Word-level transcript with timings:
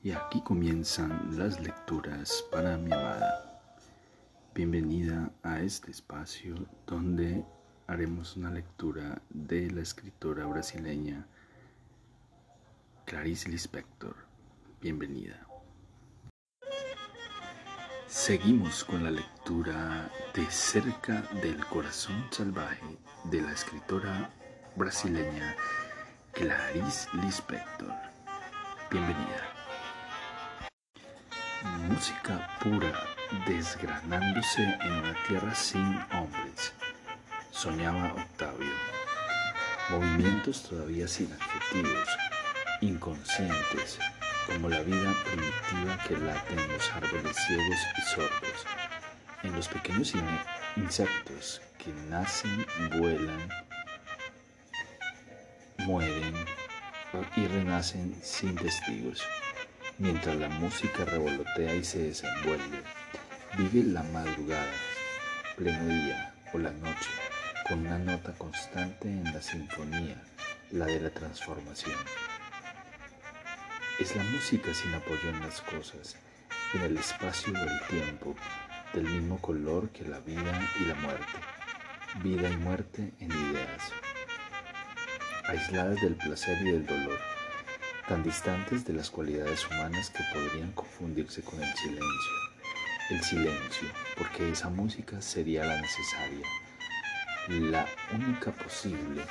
Y 0.00 0.12
aquí 0.12 0.40
comienzan 0.42 1.36
las 1.36 1.58
lecturas 1.60 2.44
para 2.52 2.76
mi 2.76 2.92
amada. 2.92 3.60
Bienvenida 4.54 5.32
a 5.42 5.60
este 5.60 5.90
espacio 5.90 6.54
donde 6.86 7.44
haremos 7.88 8.36
una 8.36 8.50
lectura 8.50 9.20
de 9.28 9.68
la 9.72 9.80
escritora 9.80 10.46
brasileña 10.46 11.26
Clarice 13.06 13.48
Lispector. 13.48 14.14
Bienvenida. 14.80 15.44
Seguimos 18.06 18.84
con 18.84 19.02
la 19.02 19.10
lectura 19.10 20.12
de 20.32 20.48
Cerca 20.48 21.22
del 21.42 21.64
Corazón 21.66 22.24
Salvaje 22.30 22.98
de 23.24 23.42
la 23.42 23.50
escritora 23.50 24.30
brasileña 24.76 25.56
Clarice 26.32 27.08
Lispector. 27.14 27.92
Bienvenida. 28.92 29.57
Música 31.88 32.46
pura 32.60 32.92
desgranándose 33.46 34.62
en 34.62 34.92
una 34.92 35.16
tierra 35.26 35.54
sin 35.54 35.98
hombres, 36.12 36.74
soñaba 37.50 38.12
Octavio. 38.12 38.74
Movimientos 39.88 40.64
todavía 40.64 41.08
sin 41.08 41.32
adjetivos, 41.32 42.08
inconscientes, 42.82 43.98
como 44.46 44.68
la 44.68 44.80
vida 44.82 45.14
primitiva 45.24 45.98
que 46.06 46.16
late 46.18 46.52
en 46.52 46.72
los 46.72 46.92
árboles 46.92 47.36
ciegos 47.46 47.78
y 47.96 48.02
sordos, 48.02 48.66
en 49.42 49.54
los 49.54 49.68
pequeños 49.68 50.12
insectos 50.76 51.62
que 51.78 51.90
nacen, 52.10 52.66
vuelan, 52.98 53.48
mueren 55.78 56.34
y 57.34 57.46
renacen 57.46 58.14
sin 58.22 58.56
testigos 58.56 59.22
mientras 59.98 60.36
la 60.36 60.48
música 60.48 61.04
revolotea 61.04 61.74
y 61.74 61.84
se 61.84 61.98
desenvuelve. 61.98 62.82
Vive 63.56 63.90
la 63.92 64.02
madrugada, 64.04 64.72
pleno 65.56 65.86
día 65.86 66.34
o 66.52 66.58
la 66.58 66.70
noche, 66.70 67.10
con 67.68 67.80
una 67.80 67.98
nota 67.98 68.32
constante 68.34 69.08
en 69.08 69.24
la 69.24 69.42
sinfonía, 69.42 70.22
la 70.70 70.86
de 70.86 71.00
la 71.00 71.10
transformación. 71.10 71.96
Es 73.98 74.14
la 74.14 74.22
música 74.22 74.72
sin 74.72 74.94
apoyo 74.94 75.28
en 75.28 75.40
las 75.40 75.60
cosas, 75.62 76.16
en 76.74 76.82
el 76.82 76.96
espacio 76.96 77.52
del 77.52 77.80
tiempo, 77.88 78.36
del 78.94 79.04
mismo 79.04 79.40
color 79.40 79.90
que 79.90 80.04
la 80.04 80.20
vida 80.20 80.60
y 80.80 80.84
la 80.84 80.94
muerte, 80.94 81.38
vida 82.22 82.48
y 82.48 82.56
muerte 82.56 83.12
en 83.18 83.32
ideas, 83.32 83.92
aisladas 85.48 86.00
del 86.00 86.14
placer 86.14 86.56
y 86.62 86.70
del 86.70 86.86
dolor 86.86 87.37
tan 88.08 88.22
distantes 88.22 88.84
de 88.86 88.94
las 88.94 89.10
cualidades 89.10 89.66
humanas 89.66 90.10
que 90.10 90.24
podrían 90.32 90.72
confundirse 90.72 91.42
con 91.42 91.62
el 91.62 91.74
silencio. 91.74 92.32
El 93.10 93.22
silencio, 93.22 93.88
porque 94.16 94.50
esa 94.50 94.70
música 94.70 95.20
sería 95.20 95.64
la 95.64 95.80
necesaria, 95.80 96.46
la 97.48 97.86
única 98.14 98.50
posible 98.52 99.22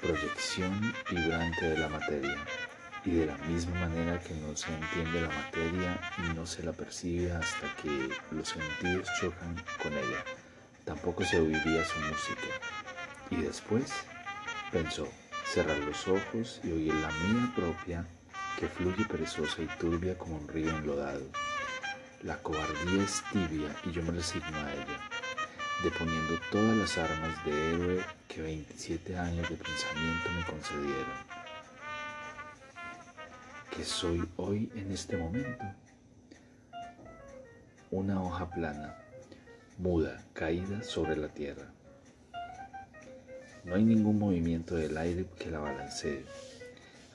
proyección 0.00 0.94
vibrante 1.10 1.70
de 1.70 1.78
la 1.78 1.88
materia, 1.88 2.36
y 3.04 3.10
de 3.10 3.26
la 3.26 3.36
misma 3.38 3.80
manera 3.80 4.20
que 4.20 4.34
no 4.34 4.56
se 4.56 4.72
entiende 4.72 5.22
la 5.22 5.28
materia 5.28 6.00
y 6.18 6.34
no 6.34 6.46
se 6.46 6.62
la 6.62 6.72
percibe 6.72 7.32
hasta 7.32 7.74
que 7.82 8.10
los 8.30 8.48
sentidos 8.48 9.08
chocan 9.20 9.56
con 9.82 9.92
ella, 9.92 10.24
tampoco 10.84 11.24
se 11.24 11.40
oiría 11.40 11.84
su 11.84 11.98
música. 12.00 12.48
Y 13.30 13.36
después 13.36 13.92
pensó, 14.70 15.08
cerrar 15.52 15.76
los 15.80 16.08
ojos 16.08 16.62
y 16.64 16.72
oír 16.72 16.94
la 16.94 17.10
mía 17.10 17.52
propia 17.54 18.06
que 18.58 18.68
fluye 18.68 19.04
perezosa 19.04 19.60
y 19.60 19.66
turbia 19.78 20.16
como 20.16 20.36
un 20.36 20.48
río 20.48 20.70
enlodado. 20.70 21.26
La 22.22 22.38
cobardía 22.38 23.04
es 23.04 23.22
tibia 23.30 23.68
y 23.84 23.90
yo 23.90 24.02
me 24.02 24.12
resigno 24.12 24.56
a 24.56 24.72
ella, 24.72 24.98
deponiendo 25.84 26.40
todas 26.50 26.74
las 26.74 26.96
armas 26.96 27.44
de 27.44 27.74
héroe 27.74 28.04
que 28.28 28.40
27 28.40 29.18
años 29.18 29.46
de 29.50 29.56
pensamiento 29.56 30.30
me 30.34 30.44
concedieron. 30.46 31.18
Que 33.76 33.84
soy 33.84 34.26
hoy 34.36 34.72
en 34.74 34.90
este 34.90 35.18
momento? 35.18 35.66
Una 37.90 38.22
hoja 38.22 38.48
plana, 38.48 38.96
muda, 39.76 40.24
caída 40.32 40.82
sobre 40.82 41.16
la 41.16 41.28
tierra. 41.28 41.70
No 43.64 43.76
hay 43.76 43.84
ningún 43.84 44.18
movimiento 44.18 44.74
del 44.74 44.98
aire 44.98 45.24
que 45.38 45.48
la 45.48 45.60
balancee, 45.60 46.24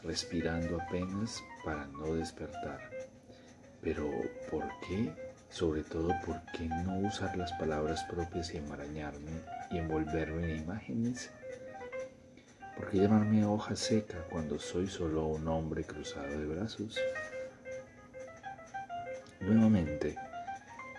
respirando 0.02 0.80
apenas 0.80 1.44
para 1.66 1.86
no 1.88 2.16
despertar. 2.16 2.90
Pero, 3.82 4.10
¿por 4.50 4.64
qué? 4.88 5.12
Sobre 5.50 5.84
todo, 5.84 6.14
¿por 6.26 6.42
qué 6.54 6.68
no 6.68 7.00
usar 7.00 7.38
las 7.38 7.52
palabras 7.54 8.04
propias 8.06 8.54
y 8.54 8.58
enmarañarme 8.58 9.32
y 9.72 9.78
envolverme 9.78 10.54
en 10.54 10.64
imágenes? 10.64 11.32
¿Por 12.78 12.92
qué 12.92 13.00
llamarme 13.00 13.46
hoja 13.46 13.76
seca 13.76 14.24
cuando 14.30 14.58
soy 14.58 14.88
solo 14.88 15.26
un 15.26 15.48
hombre 15.50 15.84
cruzado 15.84 16.30
de 16.30 16.46
brazos? 16.46 16.98
Nuevamente, 19.42 20.16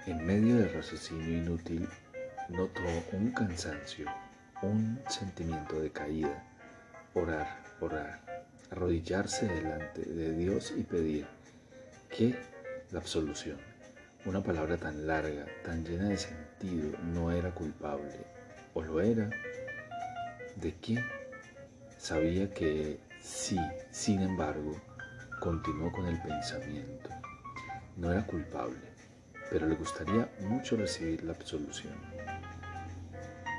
en 0.06 0.26
medio 0.26 0.56
del 0.56 0.74
raciocinio 0.74 1.38
inútil, 1.38 1.88
noto 2.50 2.82
un 3.12 3.30
cansancio 3.30 4.06
un 4.62 5.00
sentimiento 5.08 5.80
de 5.80 5.90
caída, 5.90 6.44
orar, 7.14 7.62
orar, 7.80 8.20
arrodillarse 8.70 9.46
delante 9.46 10.02
de 10.02 10.34
Dios 10.34 10.72
y 10.76 10.82
pedir 10.82 11.26
que 12.08 12.38
la 12.90 12.98
absolución, 12.98 13.58
una 14.24 14.42
palabra 14.42 14.76
tan 14.76 15.06
larga, 15.06 15.46
tan 15.64 15.84
llena 15.84 16.08
de 16.08 16.18
sentido, 16.18 16.98
no 17.12 17.30
era 17.30 17.54
culpable, 17.54 18.24
o 18.74 18.82
lo 18.82 19.00
era, 19.00 19.30
¿de 20.56 20.74
qué? 20.76 21.02
Sabía 21.96 22.52
que 22.52 22.98
sí, 23.20 23.58
sin 23.90 24.22
embargo, 24.22 24.80
continuó 25.40 25.92
con 25.92 26.06
el 26.06 26.20
pensamiento. 26.20 27.10
No 27.96 28.12
era 28.12 28.26
culpable, 28.26 28.92
pero 29.50 29.66
le 29.66 29.74
gustaría 29.74 30.28
mucho 30.40 30.76
recibir 30.76 31.24
la 31.24 31.32
absolución 31.32 32.17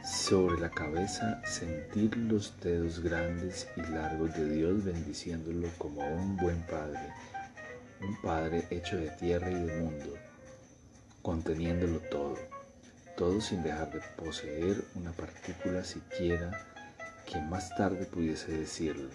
sobre 0.03 0.59
la 0.59 0.69
cabeza 0.69 1.41
sentir 1.45 2.15
los 2.17 2.59
dedos 2.61 2.99
grandes 2.99 3.67
y 3.75 3.81
largos 3.81 4.33
de 4.35 4.49
Dios 4.49 4.83
bendiciéndolo 4.83 5.67
como 5.77 6.01
un 6.01 6.37
buen 6.37 6.61
padre, 6.63 7.13
un 8.01 8.15
padre 8.21 8.65
hecho 8.69 8.97
de 8.97 9.09
tierra 9.11 9.49
y 9.49 9.55
de 9.55 9.81
mundo, 9.81 10.13
conteniéndolo 11.21 11.99
todo, 12.11 12.37
todo 13.17 13.41
sin 13.41 13.63
dejar 13.63 13.91
de 13.91 14.01
poseer 14.15 14.83
una 14.95 15.11
partícula 15.11 15.83
siquiera 15.83 16.51
que 17.25 17.39
más 17.41 17.75
tarde 17.75 18.05
pudiese 18.05 18.51
decirle, 18.51 19.09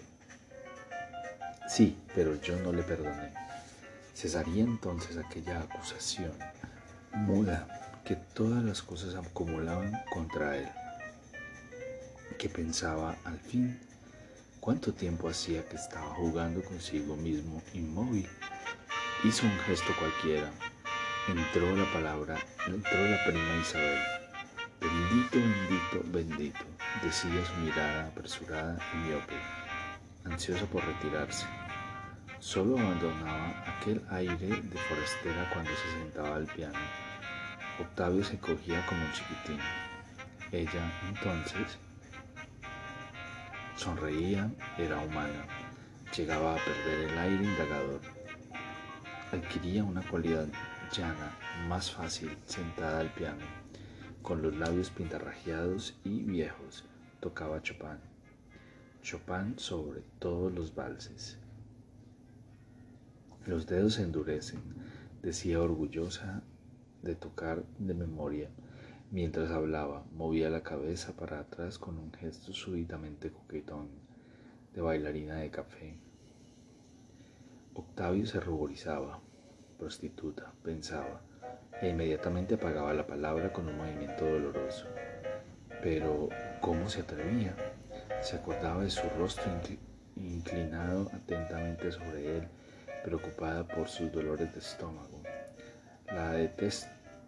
sí, 1.67 1.97
pero 2.13 2.39
yo 2.41 2.57
no 2.61 2.71
le 2.71 2.83
perdoné. 2.83 3.33
Cesaría 4.13 4.63
entonces 4.63 5.17
aquella 5.17 5.59
acusación 5.59 6.31
muda 7.11 7.84
que 8.05 8.15
todas 8.15 8.63
las 8.63 8.81
cosas 8.81 9.15
acumulaban 9.15 9.91
contra 10.11 10.57
él 10.57 10.69
que 12.37 12.49
pensaba 12.49 13.15
al 13.23 13.39
fin 13.39 13.79
cuánto 14.59 14.93
tiempo 14.93 15.29
hacía 15.29 15.67
que 15.67 15.75
estaba 15.75 16.07
jugando 16.15 16.63
consigo 16.63 17.15
mismo 17.15 17.61
inmóvil. 17.73 18.27
Hizo 19.23 19.45
un 19.45 19.57
gesto 19.59 19.93
cualquiera. 19.97 20.51
Entró 21.27 21.75
la 21.75 21.91
palabra, 21.91 22.37
entró 22.67 23.05
la 23.05 23.23
prima 23.25 23.57
Isabel. 23.61 23.99
Bendito, 24.79 25.39
bendito, 25.39 26.11
bendito, 26.11 26.65
decía 27.03 27.45
su 27.45 27.55
mirada 27.61 28.07
apresurada 28.07 28.77
y 28.93 28.97
miope, 28.97 29.33
ansiosa 30.25 30.65
por 30.67 30.85
retirarse. 30.85 31.45
Solo 32.39 32.77
abandonaba 32.77 33.63
aquel 33.77 34.03
aire 34.11 34.47
de 34.47 34.77
forastera 34.77 35.49
cuando 35.51 35.71
se 35.71 35.99
sentaba 35.99 36.35
al 36.35 36.45
piano. 36.45 37.04
Octavio 37.79 38.23
se 38.23 38.37
cogía 38.37 38.85
como 38.85 39.03
un 39.03 39.11
chiquitín. 39.11 39.59
Ella, 40.51 40.91
entonces, 41.09 41.77
Sonreía, 43.75 44.49
era 44.77 45.01
humana, 45.01 45.45
llegaba 46.15 46.55
a 46.55 46.63
perder 46.63 47.09
el 47.09 47.17
aire 47.17 47.43
indagador. 47.43 47.99
Adquiría 49.33 49.83
una 49.83 50.01
cualidad 50.07 50.47
llana, 50.95 51.35
más 51.67 51.91
fácil, 51.91 52.37
sentada 52.45 53.01
al 53.01 53.09
piano, 53.13 53.43
con 54.21 54.41
los 54.41 54.55
labios 54.55 54.89
pintarrajeados 54.89 55.99
y 56.05 56.21
viejos, 56.23 56.85
tocaba 57.19 57.61
Chopin. 57.61 57.99
Chopin 59.03 59.59
sobre 59.59 60.01
todos 60.19 60.53
los 60.53 60.73
valses. 60.73 61.37
Los 63.45 63.67
dedos 63.67 63.95
se 63.95 64.03
endurecen, 64.03 64.61
decía 65.21 65.59
orgullosa 65.59 66.41
de 67.05 67.15
tocar 67.15 67.63
de 67.79 67.93
memoria 67.93 68.49
Mientras 69.11 69.51
hablaba, 69.51 70.03
movía 70.11 70.49
la 70.49 70.63
cabeza 70.63 71.15
para 71.15 71.39
atrás 71.39 71.77
con 71.77 71.97
un 71.97 72.11
gesto 72.11 72.51
súbitamente 72.51 73.31
coquetón 73.31 73.87
de 74.73 74.81
bailarina 74.81 75.35
de 75.37 75.51
café. 75.51 75.95
Octavio 77.75 78.25
se 78.25 78.39
ruborizaba. 78.39 79.21
Prostituta, 79.77 80.51
pensaba, 80.63 81.21
e 81.81 81.89
inmediatamente 81.89 82.55
apagaba 82.55 82.93
la 82.93 83.05
palabra 83.05 83.53
con 83.53 83.69
un 83.69 83.77
movimiento 83.77 84.25
doloroso. 84.25 84.85
Pero, 85.81 86.29
¿cómo 86.59 86.89
se 86.89 87.01
atrevía? 87.01 87.55
Se 88.21 88.37
acordaba 88.37 88.83
de 88.83 88.89
su 88.89 89.07
rostro 89.17 89.45
inclinado 90.15 91.09
atentamente 91.13 91.91
sobre 91.91 92.37
él, 92.37 92.47
preocupada 93.03 93.67
por 93.67 93.87
sus 93.87 94.11
dolores 94.11 94.51
de 94.51 94.59
estómago. 94.59 95.21
La 96.07 96.31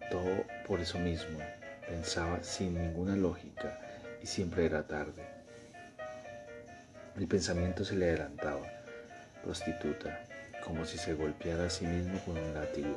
detestó 0.08 0.44
por 0.66 0.80
eso 0.80 0.98
mismo, 0.98 1.38
pensaba 1.86 2.42
sin 2.42 2.74
ninguna 2.74 3.16
lógica 3.16 3.78
y 4.22 4.26
siempre 4.26 4.66
era 4.66 4.82
tarde. 4.82 5.22
El 7.16 7.26
pensamiento 7.26 7.84
se 7.84 7.96
le 7.96 8.10
adelantaba, 8.10 8.66
prostituta, 9.42 10.20
como 10.64 10.84
si 10.84 10.98
se 10.98 11.14
golpeara 11.14 11.66
a 11.66 11.70
sí 11.70 11.86
mismo 11.86 12.18
con 12.24 12.38
un 12.38 12.54
látigo. 12.54 12.96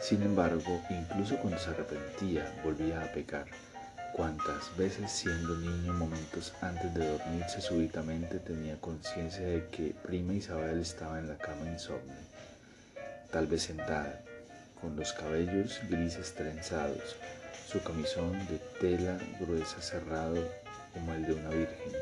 Sin 0.00 0.22
embargo, 0.22 0.80
incluso 0.90 1.36
cuando 1.38 1.58
se 1.58 1.70
arrepentía, 1.70 2.50
volvía 2.64 3.02
a 3.02 3.12
pecar. 3.12 3.46
Cuántas 4.12 4.74
veces 4.76 5.12
siendo 5.12 5.54
niño, 5.56 5.92
momentos 5.92 6.52
antes 6.60 6.92
de 6.94 7.06
dormirse 7.06 7.60
súbitamente 7.60 8.38
tenía 8.38 8.80
conciencia 8.80 9.44
de 9.44 9.66
que 9.66 9.94
prima 10.02 10.32
Isabel 10.32 10.80
estaba 10.80 11.18
en 11.18 11.28
la 11.28 11.36
cama 11.36 11.70
insomne, 11.70 12.14
tal 13.30 13.46
vez 13.46 13.64
sentada, 13.64 14.22
con 14.80 14.96
los 14.96 15.12
cabellos 15.12 15.80
grises 15.88 16.34
trenzados, 16.34 17.16
su 17.70 17.82
camisón 17.82 18.32
de 18.48 18.58
tela 18.80 19.18
gruesa 19.40 19.80
cerrado 19.80 20.36
como 20.92 21.14
el 21.14 21.26
de 21.26 21.34
una 21.34 21.50
virgen. 21.50 21.92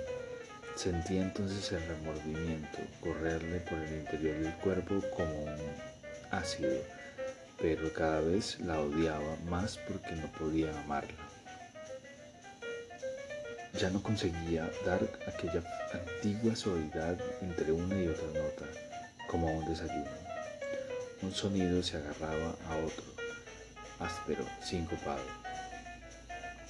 Sentía 0.76 1.22
entonces 1.22 1.72
el 1.72 1.86
remordimiento 1.86 2.78
correrle 3.00 3.60
por 3.60 3.78
el 3.78 3.94
interior 4.00 4.36
del 4.38 4.54
cuerpo 4.54 5.02
como 5.16 5.44
un 5.44 5.58
ácido, 6.30 6.82
pero 7.58 7.92
cada 7.92 8.20
vez 8.20 8.60
la 8.60 8.80
odiaba 8.80 9.36
más 9.48 9.78
porque 9.88 10.12
no 10.12 10.30
podía 10.32 10.70
amarla. 10.80 11.14
Ya 13.78 13.90
no 13.90 14.02
conseguía 14.02 14.70
dar 14.84 15.00
aquella 15.26 15.62
antigua 15.92 16.54
suavidad 16.56 17.18
entre 17.42 17.72
una 17.72 17.96
y 18.00 18.08
otra 18.08 18.26
nota, 18.28 18.64
como 19.28 19.58
un 19.58 19.66
desayuno. 19.68 20.25
Un 21.26 21.34
sonido 21.34 21.82
se 21.82 21.96
agarraba 21.96 22.54
a 22.70 22.76
otro, 22.86 23.02
áspero, 23.98 24.46
sincopado. 24.62 25.24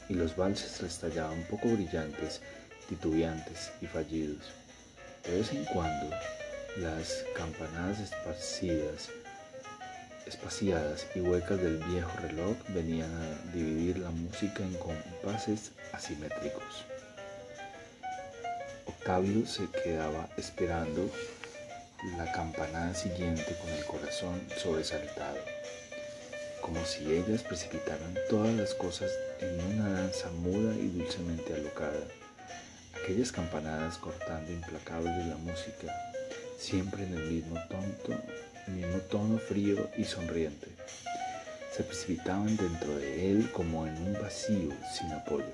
Y 0.08 0.14
los 0.14 0.34
valses 0.34 0.80
restallaban 0.80 1.42
poco 1.50 1.68
brillantes, 1.68 2.40
titubeantes 2.88 3.70
y 3.82 3.86
fallidos. 3.86 4.40
De 5.24 5.36
vez 5.36 5.52
en 5.52 5.62
cuando, 5.66 6.08
las 6.78 7.22
campanadas 7.36 8.00
esparcidas, 8.00 9.10
espaciadas 10.24 11.06
y 11.14 11.20
huecas 11.20 11.60
del 11.60 11.76
viejo 11.84 12.12
reloj 12.22 12.56
venían 12.68 13.10
a 13.14 13.52
dividir 13.52 13.98
la 13.98 14.10
música 14.10 14.62
en 14.62 14.74
compases 14.76 15.72
asimétricos. 15.92 16.86
Octavio 18.86 19.46
se 19.46 19.68
quedaba 19.84 20.30
esperando 20.38 21.10
la 22.16 22.30
campanada 22.32 22.94
siguiente 22.94 23.56
con 23.60 23.70
el 23.70 23.84
corazón 23.84 24.40
sobresaltado, 24.56 25.38
como 26.60 26.84
si 26.84 27.10
ellas 27.12 27.42
precipitaran 27.42 28.14
todas 28.28 28.54
las 28.54 28.74
cosas 28.74 29.10
en 29.40 29.60
una 29.60 29.90
danza 30.02 30.30
muda 30.30 30.74
y 30.74 30.88
dulcemente 30.88 31.54
alocada. 31.54 32.00
Aquellas 33.02 33.32
campanadas 33.32 33.98
cortando 33.98 34.52
implacable 34.52 35.10
la 35.26 35.36
música, 35.36 35.92
siempre 36.58 37.04
en 37.04 37.14
el 37.14 37.30
mismo, 37.30 37.56
tonto, 37.68 38.20
mismo 38.68 38.98
tono 39.10 39.38
frío 39.38 39.88
y 39.96 40.04
sonriente. 40.04 40.68
Se 41.74 41.82
precipitaban 41.82 42.56
dentro 42.56 42.96
de 42.96 43.30
él 43.30 43.50
como 43.52 43.86
en 43.86 43.96
un 43.96 44.12
vacío 44.14 44.72
sin 44.96 45.12
apoyo. 45.12 45.52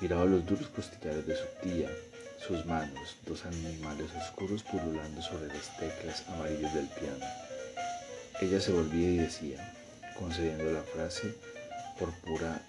Miraba 0.00 0.26
los 0.26 0.44
duros 0.44 0.68
costillares 0.68 1.26
de 1.26 1.34
su 1.34 1.46
tía, 1.62 1.90
sus 2.38 2.64
manos, 2.66 3.16
dos 3.26 3.44
animales 3.44 4.10
oscuros 4.14 4.62
pululando 4.62 5.20
sobre 5.22 5.48
las 5.48 5.76
teclas 5.78 6.24
amarillas 6.28 6.74
del 6.74 6.86
piano. 6.88 7.24
Ella 8.40 8.60
se 8.60 8.72
volvía 8.72 9.10
y 9.10 9.18
decía, 9.18 9.74
concediendo 10.18 10.70
la 10.70 10.82
frase 10.82 11.34
por 11.98 12.12
pura 12.20 12.60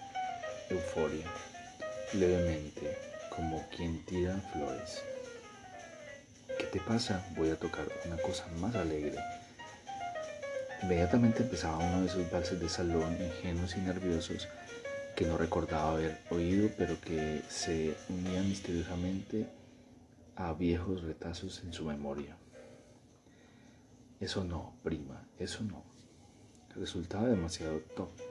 euforia, 0.70 1.26
levemente, 2.14 2.96
como 3.28 3.66
quien 3.68 4.04
tira 4.04 4.36
flores. 4.52 5.02
¿Qué 6.58 6.64
te 6.64 6.80
pasa? 6.80 7.24
Voy 7.36 7.50
a 7.50 7.56
tocar 7.56 7.86
una 8.06 8.16
cosa 8.16 8.46
más 8.58 8.74
alegre. 8.74 9.16
Inmediatamente 10.82 11.42
empezaba 11.42 11.78
uno 11.78 12.00
de 12.02 12.06
esos 12.06 12.30
valses 12.30 12.60
de 12.60 12.68
salón 12.68 13.16
ingenuos 13.20 13.76
y 13.76 13.80
nerviosos 13.80 14.48
que 15.14 15.26
no 15.26 15.36
recordaba 15.36 15.92
haber 15.92 16.18
oído, 16.30 16.70
pero 16.78 17.00
que 17.00 17.42
se 17.48 17.96
unían 18.08 18.48
misteriosamente 18.48 19.46
a 20.38 20.52
viejos 20.52 21.02
retazos 21.02 21.64
en 21.64 21.72
su 21.72 21.84
memoria. 21.84 22.36
Eso 24.20 24.44
no, 24.44 24.72
prima, 24.84 25.20
eso 25.36 25.64
no. 25.64 25.82
Resultaba 26.76 27.26
demasiado 27.26 27.82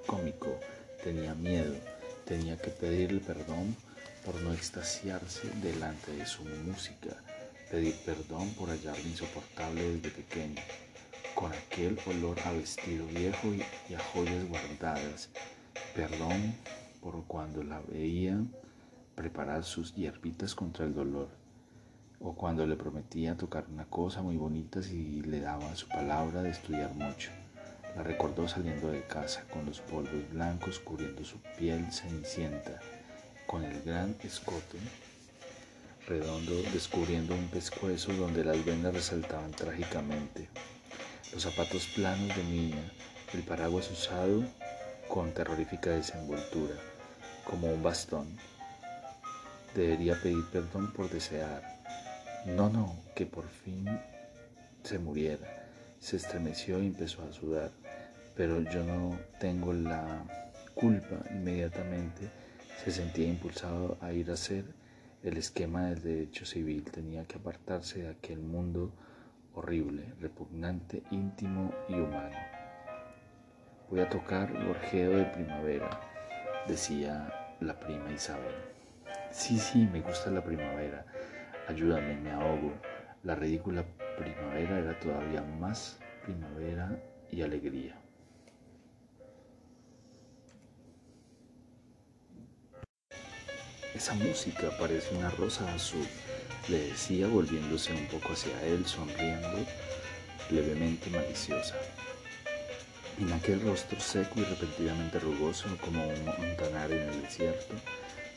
cómico, 0.06 0.57
tenía 1.04 1.36
miedo, 1.36 1.75
tenía 2.24 2.57
que 2.57 2.69
pedirle 2.69 3.19
perdón 3.19 3.75
por 4.25 4.42
no 4.42 4.54
extasiarse 4.54 5.50
delante 5.62 6.13
de 6.13 6.25
su 6.25 6.45
música, 6.45 7.21
pedir 7.69 7.95
perdón 8.06 8.53
por 8.53 8.69
hallarla 8.69 9.03
insoportable 9.03 9.95
desde 9.95 10.12
pequeño, 10.12 10.62
con 11.36 11.51
aquel 11.51 12.00
olor 12.07 12.39
a 12.45 12.53
vestido 12.53 13.06
viejo 13.07 13.50
y 13.89 13.94
a 13.94 14.00
joyas 14.00 14.48
guardadas, 14.48 15.30
perdón 15.94 16.56
por 17.01 17.25
cuando 17.25 17.63
la 17.63 17.81
veía 17.81 18.42
preparar 19.13 19.65
sus 19.65 19.94
hierbitas 19.94 20.56
contra 20.56 20.86
el 20.86 20.94
dolor 20.94 21.47
o 22.19 22.34
cuando 22.34 22.66
le 22.66 22.75
prometía 22.75 23.38
tocar 23.38 23.66
una 23.72 23.86
cosa 23.86 24.22
muy 24.22 24.38
bonita 24.38 24.81
si 24.81 25.22
le 25.22 25.40
daba 25.42 25.75
su 25.75 25.88
palabra 25.88 26.42
de 26.42 26.50
estudiar 26.50 26.94
mucho. 26.94 27.31
La 27.96 28.04
recordó 28.04 28.48
saliendo 28.48 28.92
de 28.92 29.04
casa 29.04 29.46
con 29.52 29.66
los 29.66 29.80
polvos 29.80 30.30
blancos 30.31 30.80
cubriendo 30.80 31.24
su 31.24 31.38
piel 31.58 31.92
cenicienta, 31.92 32.80
con 33.46 33.64
el 33.64 33.81
gran 33.81 34.16
escote 34.24 34.78
redondo 36.08 36.54
descubriendo 36.72 37.36
un 37.36 37.50
pescuezo 37.50 38.14
donde 38.14 38.46
las 38.46 38.63
venas 38.63 38.94
resaltaban 38.94 39.52
trágicamente, 39.52 40.48
los 41.34 41.44
zapatos 41.44 41.86
planos 41.88 42.34
de 42.34 42.44
niña, 42.46 42.92
el 43.34 43.44
paraguas 43.44 43.91
usado 43.91 44.46
con 45.10 45.34
terrorífica 45.34 45.89
desenvoltura, 45.89 46.75
como 47.44 47.68
un 47.68 47.84
bastón. 47.84 48.27
Debería 49.75 50.18
pedir 50.22 50.46
perdón 50.50 50.94
por 50.94 51.10
desear, 51.10 51.76
no, 52.46 52.70
no, 52.70 52.96
que 53.15 53.25
por 53.25 53.48
fin 53.48 53.88
se 54.84 55.00
muriera. 55.00 55.48
Se 56.00 56.15
estremeció 56.15 56.82
y 56.82 56.88
empezó 56.88 57.24
a 57.24 57.34
sudar, 57.34 57.72
pero 58.36 58.62
yo 58.62 58.84
no 58.84 59.17
tengo 59.39 59.74
la 59.74 60.24
culpa. 60.75 61.24
Inmediatamente 61.32 62.29
se 62.84 62.91
sentía 62.91 63.27
impulsado 63.27 63.98
a 64.01 64.13
ir 64.13 64.29
a 64.29 64.36
hacer 64.36 64.65
el 65.24 65.38
esquema 65.38 65.88
del 65.88 66.01
derecho 66.03 66.46
civil. 66.46 66.84
Tenía 66.84 67.25
que 67.25 67.38
apartarse 67.38 68.03
de 68.03 68.10
aquel 68.10 68.39
mundo 68.39 68.91
horrible, 69.56 70.13
repugnante, 70.22 71.03
íntimo 71.12 71.74
y 71.89 71.96
humano. 71.96 72.38
Voy 73.89 74.01
a 74.01 74.10
tocar 74.10 74.51
Orgeo 74.70 75.17
de 75.17 75.25
primavera, 75.25 75.89
decía 76.67 77.56
la 77.60 77.79
prima 77.79 78.12
Isabel. 78.12 78.56
Sí, 79.32 79.58
sí, 79.58 79.88
me 79.91 80.01
gusta 80.01 80.29
la 80.29 80.44
primavera 80.44 81.06
Ayúdame, 81.67 82.15
me 82.15 82.31
ahogo. 82.31 82.71
La 83.24 83.36
ridícula 83.36 83.83
primavera 84.17 84.79
era 84.79 85.00
todavía 85.00 85.41
más 85.41 86.00
primavera 86.24 86.97
y 87.29 87.41
alegría. 87.41 88.00
Esa 93.93 94.13
música 94.13 94.69
parece 94.79 95.13
una 95.17 95.29
rosa 95.31 95.74
azul, 95.74 96.07
le 96.69 96.89
decía 96.89 97.27
volviéndose 97.27 97.91
un 97.93 98.05
poco 98.05 98.31
hacia 98.31 98.62
él, 98.63 98.86
sonriendo, 98.86 99.57
levemente 100.50 101.09
maliciosa. 101.09 101.75
En 103.19 103.33
aquel 103.33 103.59
rostro 103.62 104.00
seco 104.00 104.39
y 104.39 104.43
repentinamente 104.43 105.19
rugoso 105.19 105.67
como 105.83 106.07
un 106.07 106.25
montanar 106.25 106.91
en 106.91 107.09
el 107.09 107.21
desierto, 107.24 107.75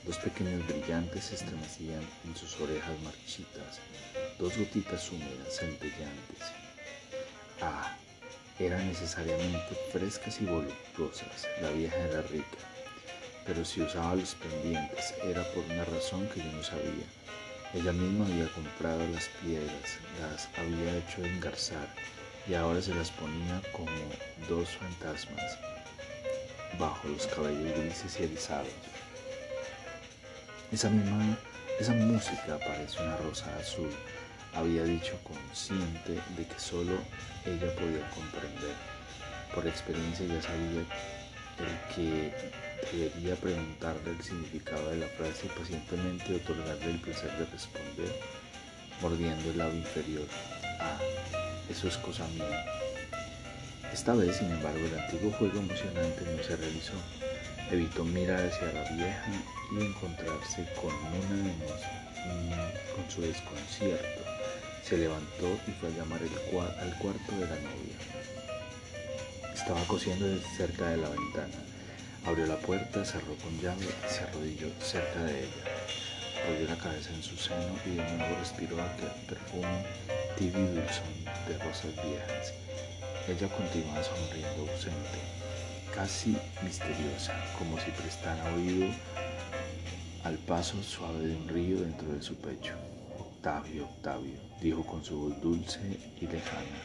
Dos 0.04 0.16
pequeños 0.16 0.66
brillantes 0.66 1.24
se 1.24 1.34
estremecían 1.34 2.02
en 2.24 2.34
sus 2.34 2.58
orejas 2.58 2.98
marchitas, 3.04 3.80
dos 4.38 4.56
gotitas 4.56 5.10
húmedas 5.12 5.56
centellantes. 5.58 6.40
Ah, 7.60 7.96
eran 8.58 8.88
necesariamente 8.88 9.74
frescas 9.92 10.40
y 10.40 10.46
voluptuosas, 10.46 11.46
la 11.60 11.70
vieja 11.70 11.96
era 11.96 12.22
rica, 12.22 12.58
pero 13.44 13.62
si 13.62 13.82
usaba 13.82 14.14
los 14.14 14.34
pendientes 14.36 15.14
era 15.22 15.44
por 15.52 15.64
una 15.64 15.84
razón 15.84 16.26
que 16.28 16.40
yo 16.40 16.50
no 16.52 16.62
sabía. 16.62 17.06
Ella 17.74 17.92
misma 17.92 18.24
había 18.26 18.50
comprado 18.52 19.06
las 19.08 19.28
piedras, 19.42 19.98
las 20.20 20.48
había 20.58 20.96
hecho 20.96 21.24
engarzar 21.24 21.94
y 22.48 22.54
ahora 22.54 22.80
se 22.80 22.94
las 22.94 23.10
ponía 23.10 23.60
como 23.72 23.92
dos 24.48 24.70
fantasmas 24.70 25.58
bajo 26.78 27.06
los 27.08 27.26
cabellos 27.26 27.78
grises 27.78 28.18
y 28.18 28.24
erizados. 28.24 28.99
Esa 30.72 30.88
misma, 30.88 31.36
esa 31.80 31.92
música 31.92 32.56
parece 32.64 33.02
una 33.02 33.16
rosa 33.16 33.46
azul, 33.58 33.90
había 34.54 34.84
dicho 34.84 35.18
consciente 35.24 36.12
de 36.36 36.46
que 36.46 36.60
solo 36.60 36.92
ella 37.44 37.74
podía 37.74 38.08
comprender. 38.10 38.76
Por 39.52 39.66
experiencia 39.66 40.26
ya 40.26 40.40
sabía 40.40 40.82
el 41.58 41.94
que 41.94 42.32
debería 42.92 43.34
preguntarle 43.34 44.12
el 44.12 44.22
significado 44.22 44.90
de 44.90 44.98
la 44.98 45.08
frase 45.08 45.46
y 45.46 45.58
pacientemente 45.58 46.36
otorgarle 46.36 46.92
el 46.92 47.00
placer 47.00 47.36
de 47.36 47.46
responder, 47.46 48.14
mordiendo 49.02 49.50
el 49.50 49.58
lado 49.58 49.74
inferior. 49.74 50.26
Ah, 50.78 50.98
eso 51.68 51.88
es 51.88 51.96
cosa 51.96 52.28
mía. 52.28 52.64
Esta 53.92 54.14
vez, 54.14 54.36
sin 54.36 54.52
embargo, 54.52 54.78
el 54.78 55.00
antiguo 55.00 55.32
juego 55.32 55.58
emocionante 55.58 56.22
no 56.36 56.42
se 56.44 56.54
realizó. 56.54 56.94
Evitó 57.70 58.04
mirar 58.04 58.44
hacia 58.44 58.72
la 58.72 58.82
vieja 58.90 59.30
y 59.72 59.84
encontrarse 59.84 60.66
con 60.74 60.92
una 60.94 61.44
de 61.44 61.52
mm, 61.52 62.94
con 62.96 63.10
su 63.10 63.22
desconcierto. 63.22 64.22
Se 64.82 64.96
levantó 64.96 65.46
y 65.68 65.70
fue 65.72 65.88
a 65.88 65.92
llamar 65.92 66.20
al 66.22 66.98
cuarto 66.98 67.32
de 67.32 67.46
la 67.46 67.56
novia. 67.56 67.96
Estaba 69.54 69.84
cosiendo 69.84 70.26
cerca 70.56 70.88
de 70.88 70.96
la 70.96 71.08
ventana. 71.10 71.54
Abrió 72.26 72.46
la 72.46 72.56
puerta, 72.56 73.04
cerró 73.04 73.36
con 73.36 73.56
llave 73.60 73.86
y 73.86 74.12
se 74.12 74.24
arrodilló 74.24 74.68
cerca 74.80 75.22
de 75.24 75.40
ella. 75.40 75.64
Abrió 76.48 76.68
la 76.68 76.76
cabeza 76.76 77.10
en 77.10 77.22
su 77.22 77.36
seno 77.36 77.76
y 77.86 77.90
de 77.90 78.02
nuevo 78.02 78.36
respiró 78.40 78.82
aquel 78.82 79.10
perfume 79.28 79.84
tibio 80.36 80.60
y 80.60 80.74
de 80.74 81.58
rosas 81.58 81.92
viejas. 82.04 82.52
Ella 83.28 83.48
continuaba 83.48 84.02
sonriendo 84.02 84.72
ausente, 84.72 85.20
casi 85.94 86.36
misteriosa, 86.62 87.34
como 87.58 87.78
si 87.78 87.90
prestara 87.90 88.42
oído 88.54 88.86
al 90.24 90.36
paso 90.38 90.82
suave 90.82 91.26
de 91.26 91.36
un 91.36 91.48
río 91.48 91.80
dentro 91.80 92.08
de 92.12 92.22
su 92.22 92.34
pecho. 92.36 92.74
Octavio, 93.18 93.84
Octavio, 93.84 94.34
dijo 94.60 94.84
con 94.84 95.04
su 95.04 95.18
voz 95.18 95.40
dulce 95.40 95.80
y 96.20 96.26
lejana. 96.26 96.78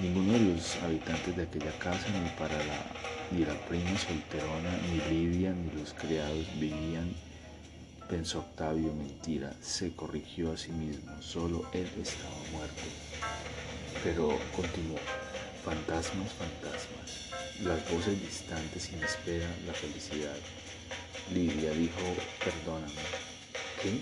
Ninguno 0.00 0.32
de 0.32 0.54
los 0.54 0.76
habitantes 0.82 1.36
de 1.36 1.42
aquella 1.42 1.78
casa, 1.78 2.06
ni 2.08 2.30
para 2.30 2.56
la, 2.56 2.86
ni 3.30 3.44
la 3.44 3.54
prima 3.66 3.98
solterona, 3.98 4.78
ni 4.88 5.00
Lidia, 5.14 5.52
ni 5.52 5.70
los 5.78 5.92
criados 5.94 6.46
vivían. 6.58 7.12
Pensó 8.08 8.40
Octavio, 8.40 8.92
mentira, 8.94 9.52
se 9.60 9.92
corrigió 9.94 10.52
a 10.52 10.56
sí 10.56 10.72
mismo, 10.72 11.20
solo 11.20 11.64
él 11.72 11.88
estaba 12.00 12.36
muerto. 12.52 12.82
Pero 14.02 14.38
continuó, 14.56 14.98
Fantasmas, 15.64 16.32
fantasmas. 16.32 17.29
Las 17.64 17.90
voces 17.90 18.18
distantes 18.18 18.90
inesperan 18.90 19.54
la 19.66 19.74
felicidad. 19.74 20.36
Lidia 21.30 21.72
dijo, 21.72 22.16
perdóname. 22.42 23.02
¿Qué? 23.82 24.00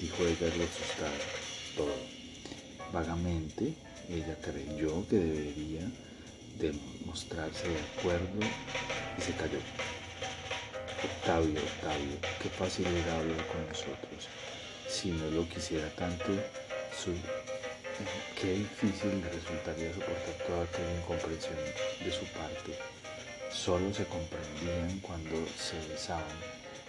Dijo 0.00 0.24
ella 0.24 0.54
lo 0.56 0.62
asustada. 0.62 1.18
Todo. 1.76 1.94
Vagamente, 2.92 3.74
ella 4.08 4.36
creyó 4.40 5.06
que 5.08 5.16
debería 5.16 5.90
demostrarse 6.60 7.68
de 7.68 7.80
acuerdo 7.98 8.46
y 9.18 9.20
se 9.20 9.32
cayó. 9.32 9.58
Octavio, 11.02 11.60
Octavio, 11.60 12.16
qué 12.40 12.48
fácil 12.48 12.86
era 12.86 13.18
hablar 13.18 13.44
con 13.48 13.66
nosotros. 13.66 14.28
Si 14.88 15.10
no 15.10 15.28
lo 15.30 15.48
quisiera 15.48 15.88
tanto, 15.96 16.28
su 16.96 17.12
Qué 18.40 18.54
difícil 18.54 19.20
le 19.20 19.28
resultaría 19.28 19.92
soportar 19.92 20.46
toda 20.46 20.62
aquella 20.64 20.94
incomprensión 20.96 21.56
de 22.02 22.10
su 22.10 22.24
parte. 22.32 22.99
Solo 23.64 23.92
se 23.92 24.06
comprendían 24.06 25.00
cuando 25.00 25.36
se 25.48 25.76
besaban, 25.92 26.24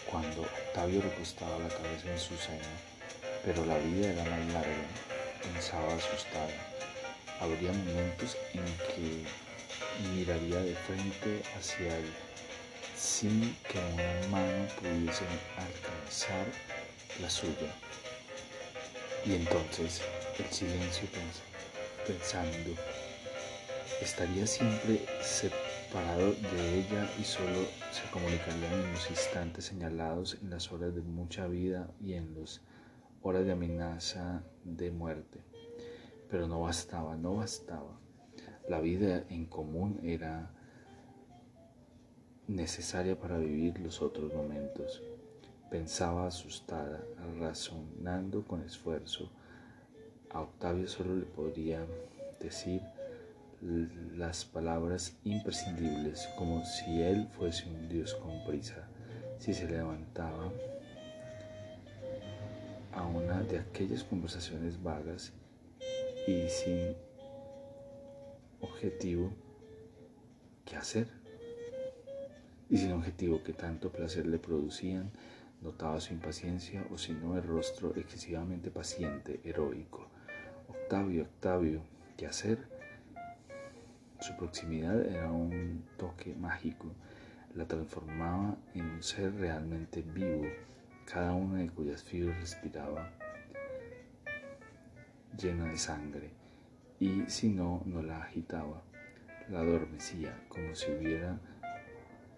cuando 0.10 0.44
Octavio 0.44 1.02
recostaba 1.02 1.60
la 1.60 1.68
cabeza 1.68 2.10
en 2.10 2.18
su 2.18 2.38
seno, 2.38 2.64
pero 3.44 3.66
la 3.66 3.78
vida 3.80 4.14
era 4.14 4.24
más 4.24 4.54
larga, 4.54 4.88
pensaba 5.44 5.94
asustada. 5.94 6.48
Habría 7.42 7.74
momentos 7.74 8.38
en 8.54 8.64
que 8.88 9.26
miraría 10.16 10.62
de 10.62 10.74
frente 10.88 11.44
hacia 11.60 11.98
él 11.98 12.10
sin 12.96 13.54
que 13.70 13.78
una 13.78 14.28
mano 14.30 14.66
pudiese 14.80 15.26
alcanzar 15.58 16.46
la 17.20 17.30
suya. 17.30 17.76
Y 19.26 19.34
entonces 19.34 20.02
el 20.40 20.50
silencio 20.54 21.10
pensando, 22.08 22.82
estaría 24.02 24.48
siempre 24.48 25.06
separado 25.22 25.61
de 25.94 26.80
ella 26.80 27.10
y 27.20 27.24
solo 27.26 27.66
se 27.92 28.10
comunicarían 28.12 28.72
en 28.72 28.94
los 28.94 29.10
instantes 29.10 29.66
señalados, 29.66 30.38
en 30.42 30.50
las 30.50 30.72
horas 30.72 30.96
de 30.96 31.02
mucha 31.02 31.48
vida 31.48 31.92
y 32.00 32.14
en 32.14 32.40
las 32.40 32.62
horas 33.22 33.46
de 33.46 33.52
amenaza 33.52 34.42
de 34.64 34.90
muerte. 34.90 35.42
Pero 36.30 36.48
no 36.48 36.62
bastaba, 36.62 37.18
no 37.18 37.36
bastaba. 37.36 38.00
La 38.70 38.80
vida 38.80 39.26
en 39.28 39.46
común 39.48 40.00
era 40.02 40.54
necesaria 42.48 43.20
para 43.20 43.38
vivir 43.38 43.78
los 43.80 44.02
otros 44.02 44.34
momentos. 44.34 45.04
Pensaba 45.70 46.28
asustada, 46.28 47.04
razonando 47.38 48.46
con 48.46 48.62
esfuerzo 48.62 49.30
a 50.30 50.40
Octavio 50.40 50.88
solo 50.88 51.18
le 51.18 51.26
podría 51.26 51.86
decir 52.40 52.82
las 53.62 54.44
palabras 54.44 55.16
imprescindibles, 55.24 56.28
como 56.38 56.66
si 56.66 57.02
él 57.02 57.28
fuese 57.38 57.70
un 57.70 57.88
dios 57.88 58.16
con 58.16 58.44
prisa, 58.44 58.88
si 59.38 59.54
se 59.54 59.68
levantaba 59.68 60.52
a 62.94 63.06
una 63.06 63.42
de 63.44 63.60
aquellas 63.60 64.04
conversaciones 64.04 64.82
vagas 64.82 65.32
y 66.28 66.48
sin 66.50 66.96
objetivo 68.62 69.32
qué 70.66 70.76
hacer 70.76 71.08
y 72.70 72.78
sin 72.78 72.92
objetivo 72.94 73.44
que 73.44 73.54
tanto 73.54 73.92
placer 73.92 74.26
le 74.26 74.40
producían, 74.40 75.12
notaba 75.62 76.00
su 76.00 76.14
impaciencia 76.14 76.86
o 76.92 76.98
si 76.98 77.14
no 77.14 77.38
el 77.38 77.44
rostro 77.44 77.94
excesivamente 77.96 78.72
paciente, 78.72 79.40
heroico 79.44 80.08
Octavio, 80.68 81.24
Octavio, 81.24 81.82
¿qué 82.18 82.26
hacer? 82.26 82.81
Su 84.22 84.36
proximidad 84.36 85.04
era 85.04 85.32
un 85.32 85.84
toque 85.98 86.36
mágico, 86.36 86.86
la 87.56 87.66
transformaba 87.66 88.56
en 88.76 88.86
un 88.86 89.02
ser 89.02 89.34
realmente 89.34 90.04
vivo, 90.04 90.46
cada 91.12 91.34
una 91.34 91.58
de 91.58 91.70
cuyas 91.72 92.04
fibras 92.04 92.40
respiraba 92.40 93.10
llena 95.36 95.66
de 95.66 95.78
sangre, 95.78 96.30
y 97.00 97.24
si 97.26 97.50
no, 97.50 97.82
no 97.86 98.04
la 98.04 98.22
agitaba, 98.22 98.84
la 99.50 99.62
adormecía, 99.62 100.46
como 100.50 100.76
si 100.76 100.92
hubiera 100.92 101.40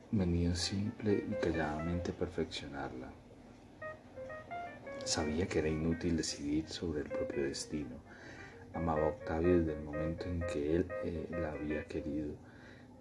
venido 0.09 0.55
simple 0.55 1.25
y 1.29 1.33
calladamente 1.43 2.13
perfeccionarla. 2.13 3.11
Sabía 5.03 5.49
que 5.49 5.59
era 5.59 5.67
inútil 5.67 6.15
decidir 6.15 6.69
sobre 6.69 7.01
el 7.01 7.09
propio 7.09 7.43
destino, 7.43 7.97
Amaba 8.73 9.03
a 9.03 9.09
Octavio 9.09 9.59
desde 9.59 9.73
el 9.73 9.83
momento 9.83 10.25
en 10.25 10.41
que 10.51 10.75
él 10.75 10.87
eh, 11.03 11.27
la 11.29 11.51
había 11.51 11.85
querido. 11.85 12.33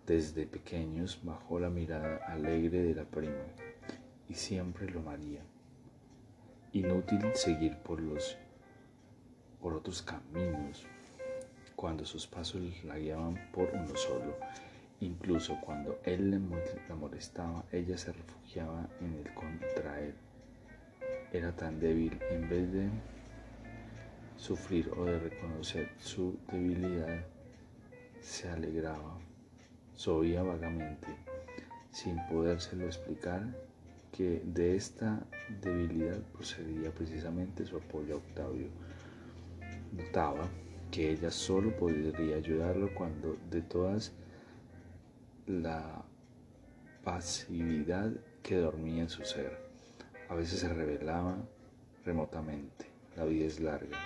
Desde 0.06 0.46
pequeños 0.46 1.20
bajó 1.22 1.60
la 1.60 1.70
mirada 1.70 2.16
alegre 2.26 2.82
de 2.82 2.94
la 2.94 3.04
prima 3.04 3.44
y 4.28 4.34
siempre 4.34 4.90
lo 4.90 5.00
amaría. 5.00 5.40
Inútil 6.72 7.20
seguir 7.34 7.76
por 7.78 8.00
los 8.00 8.36
por 9.60 9.74
otros 9.74 10.02
caminos 10.02 10.84
cuando 11.76 12.04
sus 12.04 12.26
pasos 12.26 12.62
la 12.84 12.98
guiaban 12.98 13.38
por 13.52 13.70
uno 13.72 13.96
solo. 13.96 14.36
Incluso 15.00 15.58
cuando 15.60 15.98
él 16.04 16.30
la 16.30 16.94
molestaba, 16.94 17.64
ella 17.72 17.98
se 17.98 18.12
refugiaba 18.12 18.88
en 19.00 19.14
el 19.14 19.34
contra 19.34 20.00
él. 20.00 20.14
Era 21.32 21.50
tan 21.56 21.80
débil 21.80 22.20
en 22.30 22.48
vez 22.48 22.72
de 22.72 22.88
sufrir 24.42 24.90
o 24.96 25.04
de 25.04 25.20
reconocer 25.20 25.92
su 25.98 26.36
debilidad, 26.50 27.24
se 28.20 28.48
alegraba, 28.48 29.20
oía 30.08 30.42
vagamente, 30.42 31.06
sin 31.92 32.16
podérselo 32.26 32.86
explicar, 32.86 33.46
que 34.10 34.42
de 34.44 34.74
esta 34.74 35.24
debilidad 35.62 36.20
procedía 36.32 36.90
precisamente 36.90 37.64
su 37.64 37.76
apoyo 37.76 38.14
a 38.14 38.16
Octavio. 38.16 38.66
Notaba 39.92 40.48
que 40.90 41.12
ella 41.12 41.30
solo 41.30 41.76
podría 41.76 42.36
ayudarlo 42.36 42.92
cuando 42.94 43.36
de 43.48 43.62
todas 43.62 44.12
la 45.46 46.04
pasividad 47.04 48.10
que 48.42 48.56
dormía 48.56 49.02
en 49.02 49.08
su 49.08 49.24
ser. 49.24 49.56
A 50.28 50.34
veces 50.34 50.58
se 50.58 50.68
revelaba 50.68 51.36
remotamente. 52.04 52.86
La 53.16 53.24
vida 53.24 53.46
es 53.46 53.60
larga 53.60 53.98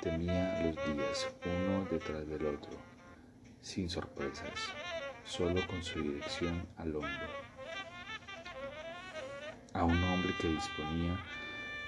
temía 0.00 0.62
los 0.64 0.76
días 0.86 1.28
uno 1.44 1.86
detrás 1.90 2.26
del 2.26 2.46
otro, 2.46 2.70
sin 3.60 3.90
sorpresas, 3.90 4.50
solo 5.24 5.66
con 5.66 5.82
su 5.82 6.00
dirección 6.00 6.66
al 6.76 6.96
hombro. 6.96 7.28
A 9.74 9.84
un 9.84 10.02
hombre 10.04 10.32
que 10.40 10.48
disponía 10.48 11.18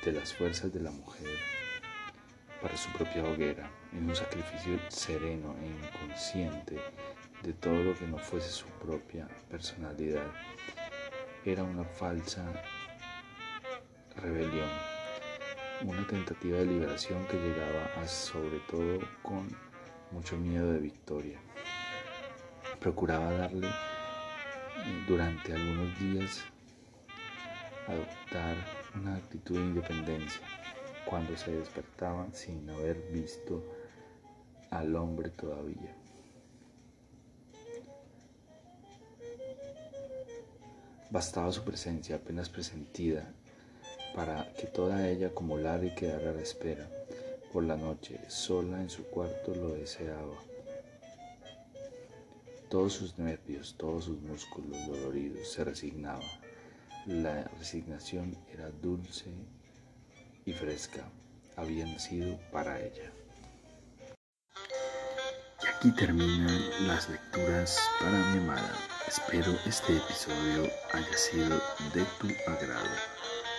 de 0.05 0.13
las 0.13 0.35
fuerzas 0.35 0.73
de 0.73 0.81
la 0.81 0.91
mujer 0.91 1.39
para 2.61 2.77
su 2.77 2.91
propia 2.93 3.25
hoguera, 3.25 3.71
en 3.93 4.09
un 4.09 4.15
sacrificio 4.15 4.79
sereno 4.89 5.57
e 5.61 5.67
inconsciente 5.67 6.79
de 7.43 7.53
todo 7.55 7.83
lo 7.83 7.99
que 7.99 8.07
no 8.07 8.19
fuese 8.19 8.51
su 8.51 8.67
propia 8.67 9.27
personalidad. 9.51 10.31
Era 11.45 11.65
una 11.65 11.85
falsa 11.85 12.45
rebelión, 14.17 14.69
una 15.85 16.07
tentativa 16.07 16.59
de 16.59 16.67
liberación 16.67 17.27
que 17.27 17.37
llegaba 17.37 17.85
a 18.01 18.07
sobre 18.07 18.61
todo 18.71 19.01
con 19.23 19.49
mucho 20.13 20.37
miedo 20.37 20.73
de 20.73 20.79
victoria. 20.79 21.41
Procuraba 22.79 23.33
darle 23.33 23.67
eh, 23.67 25.05
durante 25.09 25.53
algunos 25.53 25.99
días 25.99 26.45
adoptar 27.89 28.57
una 28.95 29.17
actitud 29.17 29.57
de 29.57 29.63
independencia 29.63 30.41
cuando 31.05 31.37
se 31.37 31.53
despertaba 31.53 32.29
sin 32.33 32.69
haber 32.71 32.97
visto 33.13 33.65
al 34.71 34.95
hombre 34.95 35.31
todavía. 35.31 35.97
Bastaba 41.11 41.53
su 41.53 41.63
presencia 41.65 42.17
apenas 42.17 42.49
presentida 42.49 43.35
para 44.15 44.53
que 44.55 44.67
toda 44.67 45.09
ella 45.09 45.29
acumulara 45.29 45.85
y 45.85 45.95
quedara 45.95 46.31
a 46.31 46.35
la 46.35 46.43
espera. 46.43 46.89
Por 47.53 47.65
la 47.65 47.77
noche, 47.77 48.19
sola 48.29 48.81
en 48.81 48.91
su 48.91 49.05
cuarto, 49.05 49.55
lo 49.55 49.71
deseaba. 49.71 50.37
Todos 52.69 52.95
sus 52.95 53.19
nervios, 53.19 53.75
todos 53.77 54.07
sus 54.07 54.21
músculos 54.23 54.87
doloridos 54.87 55.49
se 55.53 55.65
resignaban. 55.65 56.27
La 57.07 57.45
resignación 57.59 58.37
era 58.53 58.71
dulce 58.71 59.31
y 60.47 60.53
fresca. 60.53 61.11
Había 61.57 61.85
nacido 61.85 62.39
para 62.51 62.81
ella. 62.81 63.13
Y 65.63 65.67
aquí 65.67 65.91
terminan 65.95 66.87
las 66.87 67.09
lecturas 67.11 67.79
para 68.01 68.19
mi 68.31 68.39
amada. 68.39 68.73
Espero 69.07 69.53
este 69.67 69.97
episodio 69.97 70.71
haya 70.93 71.17
sido 71.17 71.61
de 71.93 72.05
tu 72.19 72.51
agrado. 72.51 73.12